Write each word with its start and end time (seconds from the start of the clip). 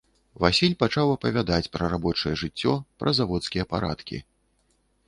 Васіль 0.43 0.75
пачаў 0.83 1.13
апавядаць 1.17 1.71
пра 1.77 1.91
рабочае 1.95 2.33
жыццё, 2.43 2.73
пра 3.05 3.15
заводскія 3.21 3.71
парадкі. 3.77 4.17